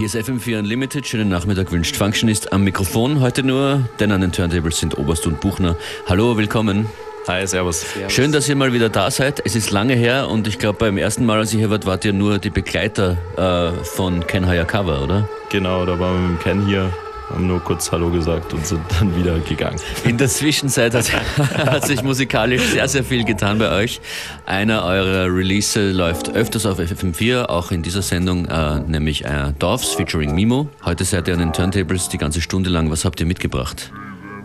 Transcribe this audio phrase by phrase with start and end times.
[0.00, 1.06] Hier ist FM4 Unlimited.
[1.06, 3.20] Schönen Nachmittag wünscht Functionist am Mikrofon.
[3.20, 5.76] Heute nur, denn an den Turntables sind Oberst und Buchner.
[6.06, 6.86] Hallo, willkommen.
[7.28, 7.84] Hi, servus.
[8.08, 9.42] Schön, dass ihr mal wieder da seid.
[9.44, 12.06] Es ist lange her und ich glaube, beim ersten Mal, als ihr hier wart, wart
[12.06, 15.28] ihr nur die Begleiter äh, von Ken Hayakawa, oder?
[15.50, 16.90] Genau, da waren wir mit Ken hier
[17.30, 19.78] haben nur kurz Hallo gesagt und sind dann wieder gegangen.
[20.04, 24.00] In der Zwischenzeit hat, hat, sich musikalisch sehr, sehr viel getan bei euch.
[24.46, 29.94] Einer eurer Release läuft öfters auf FM4, auch in dieser Sendung, äh, nämlich äh, Dorfs
[29.94, 30.68] featuring Mimo.
[30.84, 32.90] Heute seid ihr an den Turntables die ganze Stunde lang.
[32.90, 33.92] Was habt ihr mitgebracht?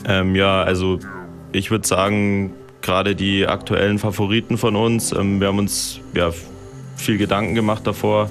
[0.07, 0.99] Ähm, ja, also
[1.51, 5.11] ich würde sagen, gerade die aktuellen Favoriten von uns.
[5.11, 6.31] Ähm, wir haben uns ja,
[6.95, 8.29] viel Gedanken gemacht davor.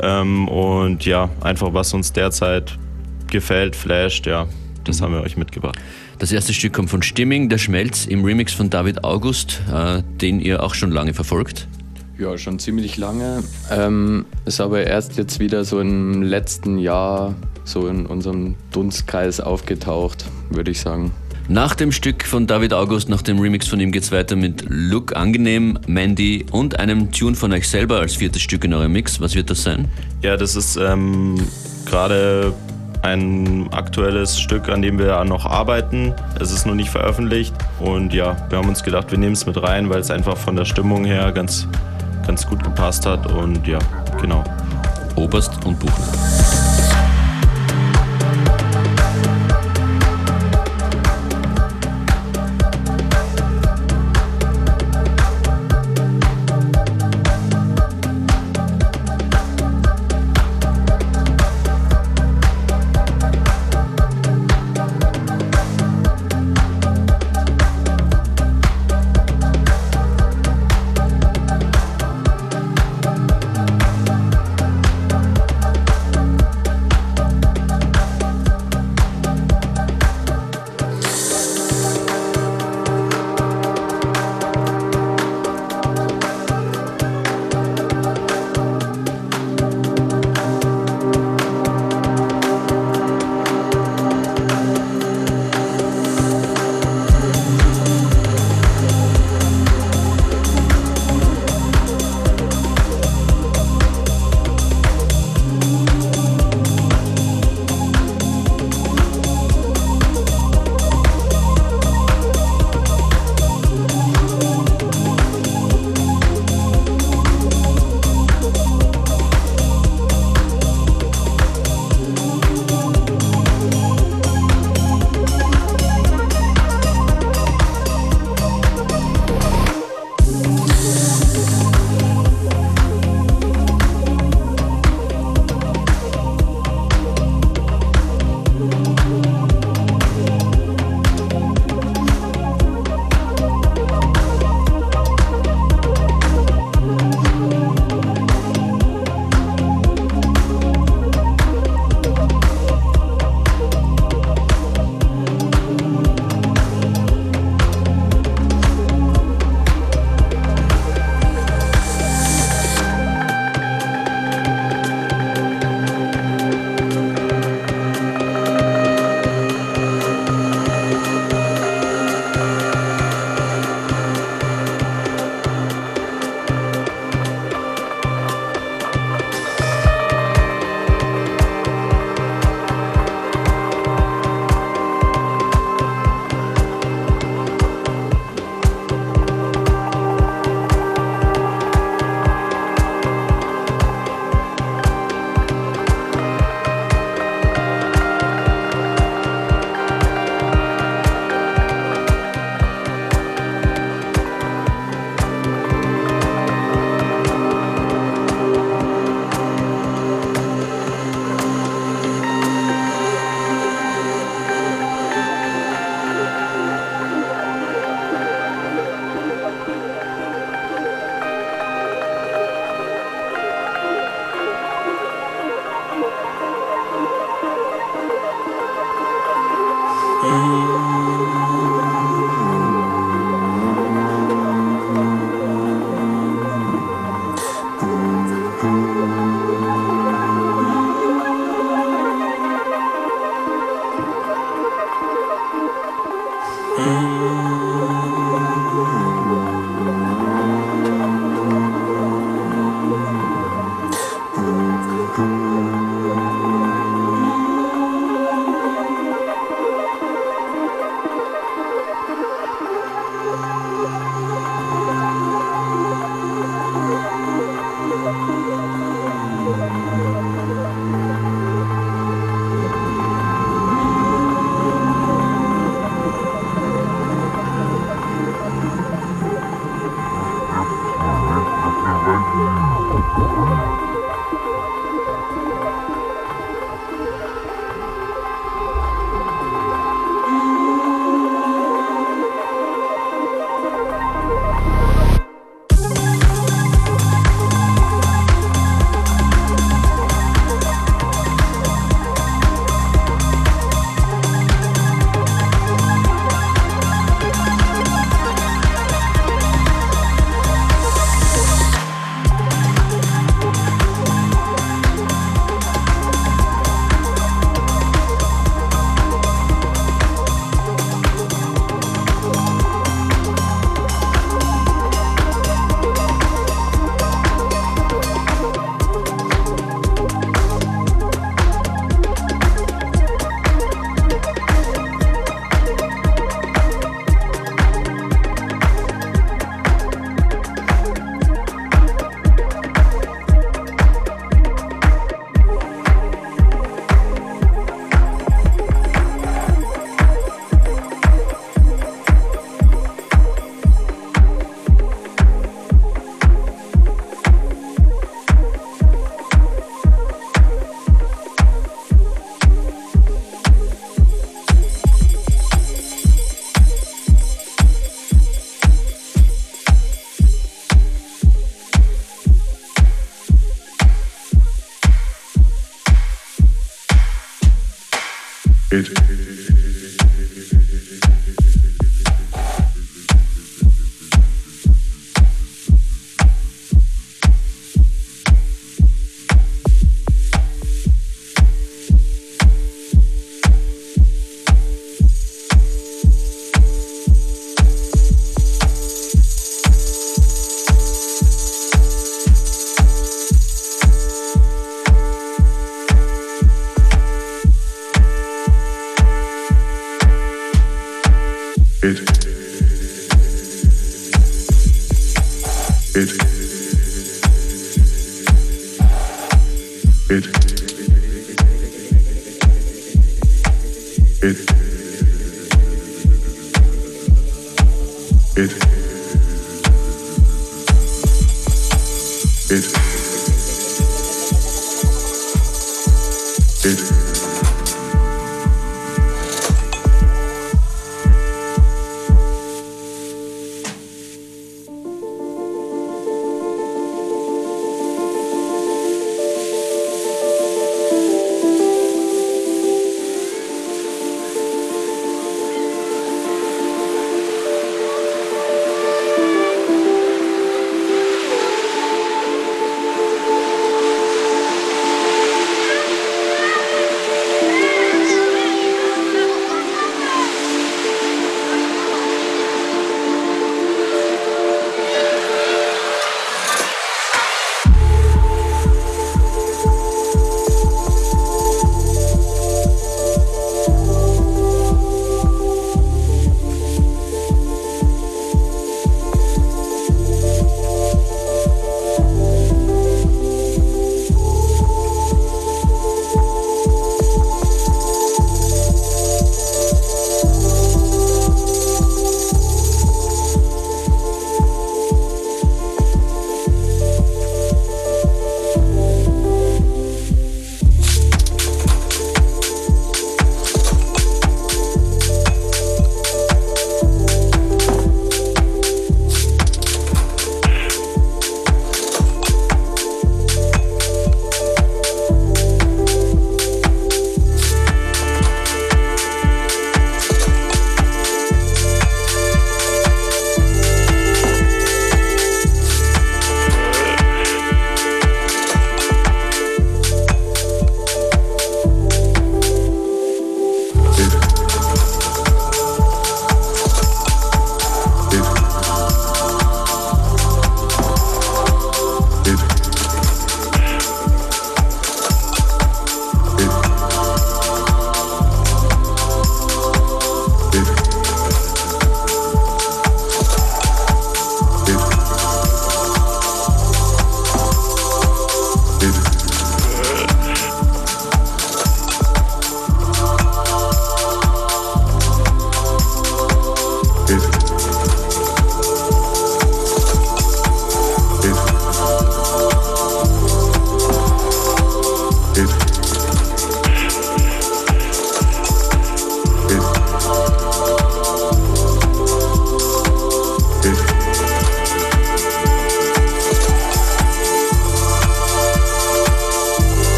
[0.00, 2.78] Ähm, und ja, einfach was uns derzeit
[3.32, 4.46] gefällt, flasht, ja,
[4.84, 5.04] das mhm.
[5.04, 5.78] haben wir euch mitgebracht.
[6.18, 10.38] Das erste Stück kommt von Stimming, der Schmelz, im Remix von David August, äh, den
[10.38, 11.66] ihr auch schon lange verfolgt.
[12.16, 13.42] Ja, schon ziemlich lange.
[13.70, 17.34] Ähm, ist aber erst jetzt wieder so im letzten Jahr
[17.64, 21.10] so in unserem Dunstkreis aufgetaucht, würde ich sagen.
[21.48, 24.64] Nach dem Stück von David August, nach dem Remix von ihm geht es weiter mit
[24.68, 29.20] Look Angenehm, Mandy und einem Tune von euch selber als viertes Stück in eurem Mix.
[29.20, 29.88] Was wird das sein?
[30.22, 31.40] Ja, das ist ähm,
[31.84, 32.54] gerade
[33.02, 36.14] ein aktuelles Stück, an dem wir noch arbeiten.
[36.40, 39.60] Es ist noch nicht veröffentlicht und ja, wir haben uns gedacht, wir nehmen es mit
[39.60, 41.66] rein, weil es einfach von der Stimmung her ganz,
[42.26, 43.78] ganz gut gepasst hat und ja,
[44.20, 44.44] genau.
[45.16, 46.61] Oberst und Buchner.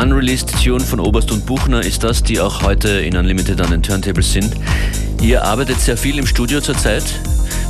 [0.00, 3.82] Unreleased Tune von Oberst und Buchner ist das, die auch heute in Unlimited an den
[3.82, 4.54] Turntables sind.
[5.20, 7.04] Ihr arbeitet sehr viel im Studio zurzeit.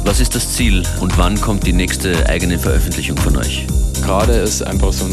[0.04, 3.66] Was ist das Ziel und wann kommt die nächste eigene Veröffentlichung von euch?
[4.04, 5.06] Gerade ist einfach so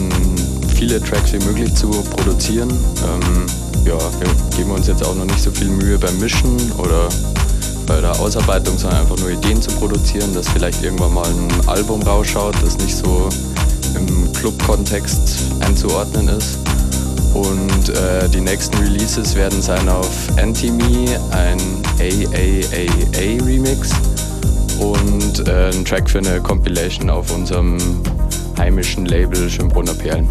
[0.75, 2.69] viele Tracks wie möglich zu produzieren.
[2.69, 3.47] Ähm,
[3.84, 7.10] ja, wir geben uns jetzt auch noch nicht so viel Mühe beim Mischen oder
[7.88, 12.03] bei der Ausarbeitung, sondern einfach nur Ideen zu produzieren, dass vielleicht irgendwann mal ein Album
[12.03, 13.27] rausschaut, das nicht so
[13.95, 16.60] im Club-Kontext einzuordnen ist.
[17.38, 21.60] Und äh, die nächsten Releases werden sein auf Anti-Me, ein
[22.00, 23.91] AAAA Remix
[24.80, 27.78] und äh, ein Track für eine Compilation auf unserem
[28.58, 30.28] heimischen Label Schönbrunner Perlen.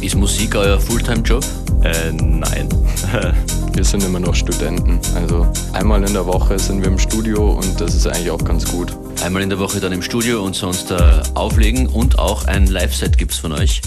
[0.00, 1.44] Ist Musik euer Fulltime-Job?
[1.84, 2.68] Äh, nein.
[3.72, 4.98] wir sind immer noch Studenten.
[5.14, 8.64] Also einmal in der Woche sind wir im Studio und das ist eigentlich auch ganz
[8.64, 8.96] gut.
[9.24, 10.96] Einmal in der Woche dann im Studio und sonst äh,
[11.34, 13.80] auflegen und auch ein Live-Set gibt es von euch.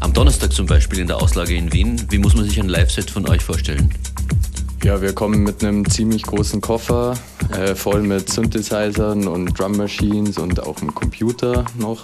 [0.00, 2.06] Am Donnerstag zum Beispiel in der Auslage in Wien.
[2.08, 3.94] Wie muss man sich ein Live-Set von euch vorstellen?
[4.82, 7.18] Ja, wir kommen mit einem ziemlich großen Koffer,
[7.52, 12.02] äh, voll mit Synthesizern und Drum Machines und auch einem Computer noch.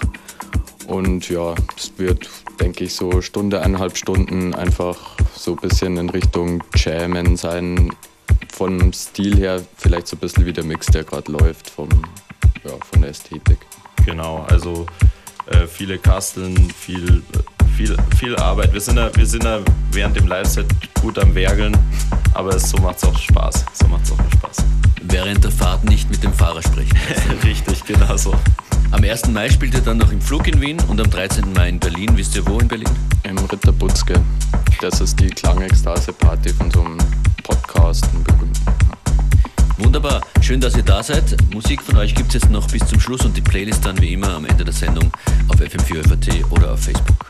[0.86, 2.28] Und ja, es wird,
[2.60, 7.90] denke ich, so Stunde, eineinhalb Stunden einfach so ein bisschen in Richtung Jammen sein.
[8.52, 11.88] Vom Stil her vielleicht so ein bisschen wie der Mix, der gerade läuft, vom,
[12.62, 13.58] ja, von der Ästhetik.
[14.04, 14.84] Genau, also
[15.46, 17.22] äh, viele Kasteln, viel,
[17.76, 18.72] viel, viel Arbeit.
[18.72, 19.60] Wir sind, da, wir sind da
[19.92, 20.66] während dem Live-Set
[21.00, 21.76] gut am Werkeln,
[22.32, 23.64] aber es, so macht es auch Spaß.
[23.74, 24.56] So macht auch Spaß.
[25.02, 26.96] Während der Fahrt nicht mit dem Fahrer sprechen.
[27.44, 28.34] Richtig, genau so.
[28.92, 29.28] Am 1.
[29.28, 31.52] Mai spielt ihr dann noch im Flug in Wien und am 13.
[31.52, 32.16] Mai in Berlin.
[32.16, 32.88] Wisst ihr wo in Berlin?
[33.24, 34.20] Im Ritter Butzke.
[34.80, 36.98] Das ist die Klangekstase-Party von so einem
[37.42, 38.60] Podcast, einem berühmten.
[39.78, 41.36] Wunderbar, schön, dass ihr da seid.
[41.52, 44.14] Musik von euch gibt es jetzt noch bis zum Schluss und die Playlist dann wie
[44.14, 45.12] immer am Ende der Sendung
[45.48, 47.25] auf FM4FAT oder auf Facebook.